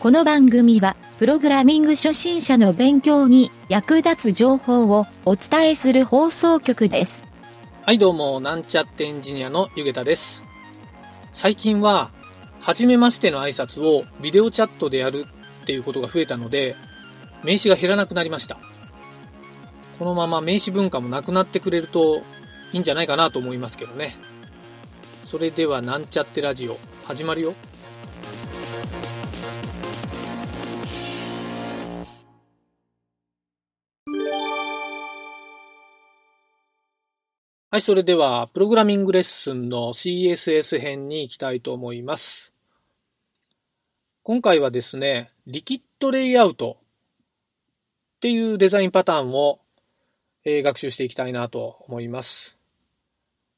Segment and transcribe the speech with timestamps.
[0.00, 7.22] この番組は、プログラミング初心者の勉強に役立つ情報をお伝えする放送局です。
[7.84, 10.42] はい、どうも、なんちゃってエンジニアのゆげたです。
[11.34, 12.10] 最近は、
[12.60, 15.26] 初めましての挨拶をビデオチャットでやる
[15.64, 16.76] っていうことが増えたので、
[17.44, 18.56] 名刺が減らなくなりました。
[19.98, 22.22] このまま名刺文化もなくなってくれると
[22.72, 24.16] いいんじゃないかなと思いますけどね。
[25.26, 27.54] それでは、なんちゃってラジオ、始まるよ。
[37.72, 42.52] はい、それでは、プログラミングレッスンの CSS 編に行きたいと思います。
[44.24, 46.78] 今回はですね、リキッドレイアウト
[48.16, 49.60] っていうデザインパターンを、
[50.44, 52.56] えー学習していきたいなと思います。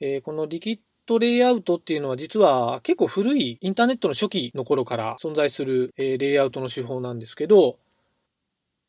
[0.00, 7.78] えーこのリキッドレイアウトっていうのは実は結構古いインターネットの初期の頃から存在する、えーレイアウトの手法なんですけど、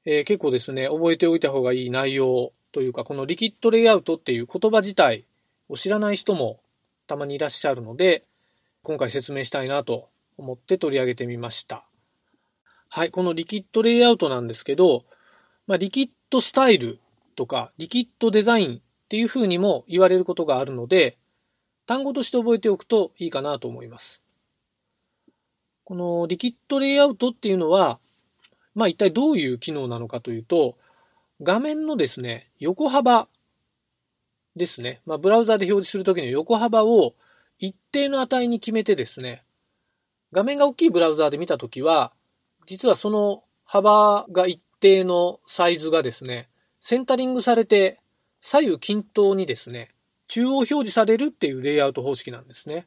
[0.03, 5.23] えー結構ですね、覚えておいた方がいい内容というか、このリキッドレイアウトっていう言葉自体
[5.69, 6.59] を知らない人も
[7.07, 8.21] たまにいらっしゃるので、
[8.83, 11.85] 今回説明したいなと思って取り上げてみました。
[12.89, 15.05] はい、このリキッドレイアウトなんですけど、
[15.67, 16.99] まあ、リキッドスタイル
[17.37, 21.15] とか、リキッドデザインっていう風にも言われることがあるので、
[21.85, 24.21] 単語として覚えておくといいかなと思います。
[25.85, 27.99] このリキッドレイアウトっていうのは、
[28.73, 30.75] まあ一体どういう機能なのかというと、
[31.41, 33.27] 画面のですね、横幅
[34.55, 35.01] ですね。
[35.05, 37.13] まあブラウザで表示するときの横幅を
[37.59, 39.43] 一定の値に決めてですね、
[40.31, 42.13] 画面が大きいブラウザーで見たときは、
[42.65, 46.47] 実はその幅が一定のサイズがですね、
[46.79, 47.99] センタリングされて
[48.41, 49.89] 左右均等にですね、
[50.27, 52.85] 中央表示されるっていうレイアウト方式なんですね。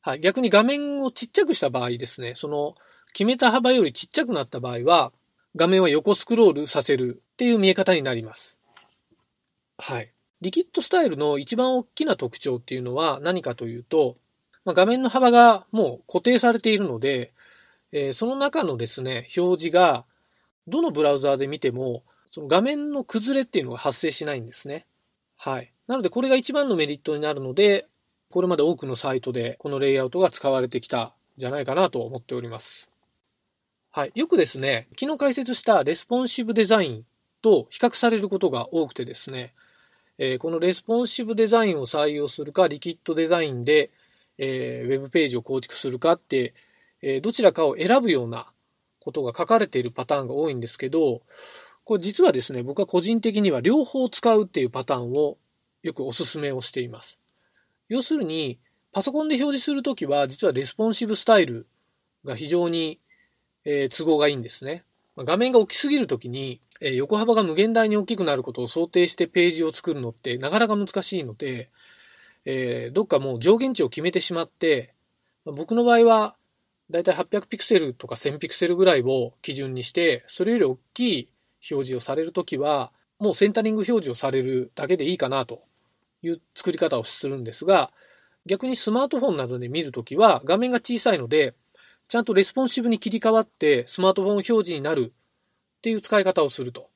[0.00, 0.20] はい。
[0.20, 2.74] 逆に画面をちっちゃくした場合ですね、その
[3.12, 5.12] 決めた幅よりちっちゃくなった場合は、
[5.56, 8.58] 画面は横スクロールさせるっていう見え方になります。
[9.78, 10.10] はい。
[10.40, 14.16] リキッドスタイルの一番大きな特徴っていうのは何かというと、
[14.64, 17.32] まあ、画面の幅がもう固定されているので、
[17.92, 20.04] えーその中のですね、表示が
[20.66, 24.86] どのブラウザーで見ても、その画面の崩れっていうのが発生しないんですね。
[25.36, 25.72] はい。
[25.86, 27.86] なのでこれが一番のメリットになるので、
[28.30, 32.88] これまで多くのサイトでこのレイアウトが使われてきたんじゃないかなと思っております。
[33.96, 34.12] はい。
[34.16, 37.04] よくですね、昨日解説したレスポンシブデザイン
[37.42, 39.54] と比較されることが多くてですね、
[40.18, 43.92] えーこのレスポンシブデザインを採用するか、リキッドデザインで、
[44.36, 46.54] えーウェブページを構築するかって、
[47.02, 48.46] えーどちらかを選ぶような
[48.98, 51.22] ことが書かれているパターンが多いんですけど、
[51.84, 55.36] これ実はですね、僕は個人的には両方使うっていうパターンを
[55.84, 57.16] よくお勧めをしています。
[57.88, 58.58] 要するに、
[58.90, 61.68] パソコンで表示するときは、実はレスポンシブスタイル
[62.24, 62.98] が非常に、
[63.64, 64.82] えー都合がいいんですね。
[65.16, 71.68] 画面が大きすぎるときに、えー横幅が無限大に大きくなることを想定してページを作るのってなかなか難しいので、
[72.44, 74.90] えーどっかもう上限値を決めてしまって、
[75.44, 76.34] まあ僕の場合は、
[76.90, 81.28] だいたい800ピクセルとか1000ピクセルぐらいを基準にして、それより大きい
[81.70, 85.62] 表示をされるときは、もうセンタリング表示をされるだけでいいかなと
[86.22, 87.90] いう作り方をするんですが、
[88.44, 91.54] 逆にスマートフォンなどで見るときは画面が小さいので、
[92.08, 95.12] ちゃんとレスポンシブに切り替わってスマートフォン表示になる
[95.78, 96.88] っていう使い方をすると。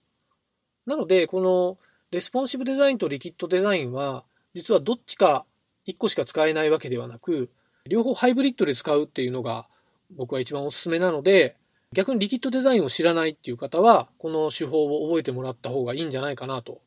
[0.86, 1.78] なので、この
[2.10, 4.24] レスポンシブデザインとリキッドデザインは、
[4.54, 5.44] 実はどっちか
[5.86, 7.50] 1個しか使えないわけではなく、
[7.86, 9.66] 両方ハイブリッドで使うっていうのが
[10.10, 11.56] 僕は一番おすすめなので、
[11.92, 16.80] 逆にリキッドデザインを知らないっていう方は、この手法を覚えてもらった方がいいんじゃないかなと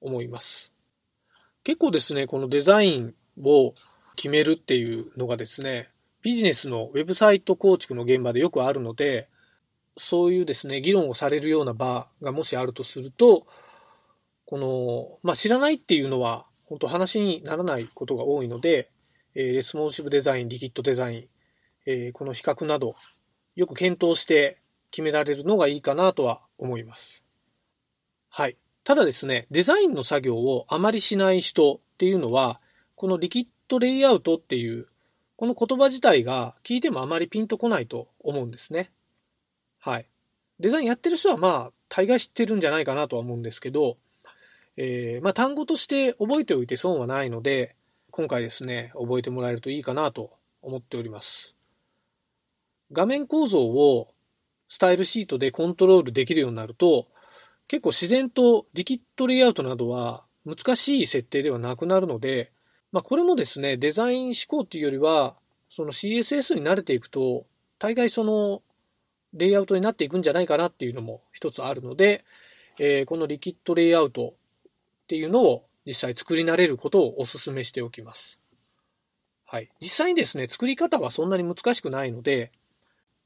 [0.00, 0.72] 思います。
[1.64, 3.74] 結構ですね、このデザインを
[4.16, 5.88] 決めるっていうのがですね、
[6.22, 9.28] ビジネスのウェブサイト構築の現場でよくあるので、
[9.96, 13.46] そういうですね、議論をされるような場がもしあるとすると、
[14.46, 18.90] この、まあ、知らないっていうのは、本当話にならないことが多いので、
[19.34, 21.24] えーレスポンシブデザイン、リキッドデザイン、
[21.86, 22.94] えーこの比較など、
[23.56, 24.58] よく検討して
[24.90, 27.22] 決められるのがいいかなとは思います。
[28.28, 28.56] はい。
[28.84, 32.60] ただですね、デザインの作業をあまりしない人っていうのは、
[32.94, 34.88] このリキッドレイアウトっていう、
[35.42, 38.92] この言葉自体が聞いてもあまりピンとこないと思うんですね。
[39.80, 40.06] はい。
[40.60, 43.96] デザインやってる人はまあ、大概知ってるんじゃないかなとは思うんですけど、
[44.76, 47.74] えーまあ単語として覚えておいて損はないので、
[48.12, 50.30] 今回ですね、覚えてもらえるといいかなと
[50.62, 51.56] 思っております。
[52.92, 54.14] 画面構造を
[54.68, 57.08] スタイルシートでコントロールできるようになると、
[57.66, 62.52] 結構自然とリキッドレイアウトなどは難しい設定ではなくなるので、
[62.92, 65.34] まあこれもですね、デザイン思考っていうよりは、
[65.68, 67.46] その CSS に慣れていくと、
[67.78, 68.62] 大概その
[69.34, 72.24] レイアウトになっていくんじゃないかなっていうのも一つあるので、
[72.78, 74.34] えー、このリキッドレイアウト
[75.04, 78.38] っていうのを実際作り慣れることをお勧めしておきます。
[79.46, 79.70] はい。
[79.80, 82.52] 実際にですね、作り方はそんなに難しくないので、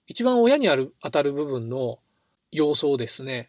[0.07, 1.99] 一番親にある当たる部分の
[2.53, 3.49] 要素をですね、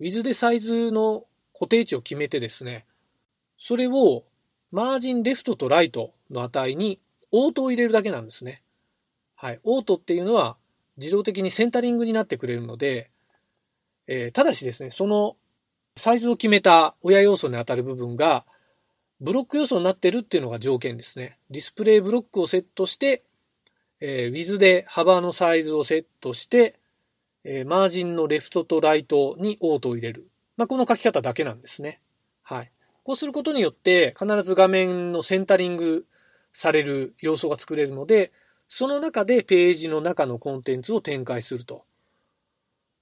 [0.00, 2.86] ウィズでサイズの固定値を決めてですね、
[3.58, 4.22] それを
[4.70, 7.00] マージンレフトとライトの値に
[7.32, 8.62] オートを入れるだけなんですね。
[9.34, 9.60] はい。
[9.64, 10.56] オートっていうのは
[10.96, 13.10] 自動的にセンタリングになってくれるので、
[14.06, 15.36] えー、ただしですね、その
[15.96, 18.44] サイズを決めた親要素に当たる部分が、
[19.20, 21.38] ブロック要素になってるっていうのが条件ですね。
[21.50, 23.22] ディスプレイブロックをセットして、
[24.00, 26.78] えー、Wiz で幅のサイズをセットして、
[27.44, 30.28] えー、マージンのレフトとライトにオートを入れる。
[30.56, 32.00] まあ、この書き方だけなんですね。
[32.42, 32.70] はい。
[33.08, 36.04] こうすることによって、必ず画面のセンタリング
[36.52, 38.32] される要素が作れるので、
[38.68, 41.86] その中でページの中のコンテンツを展開すると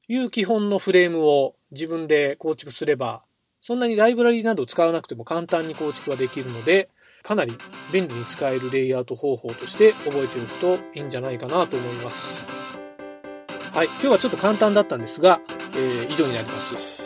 [0.06, 3.24] いう基本のフレームを自分で構築すれば、
[3.60, 6.88] そんなにライブラリなどを使わなくても簡単に構築ができるので、
[7.24, 7.58] かなり
[7.92, 12.46] 便利に使えるレイアウト方法として覚えておくといいんじゃないかなと思います。
[13.72, 15.40] はい、今日はちょっと簡単だったんですが、
[15.72, 17.05] えー、以上になります。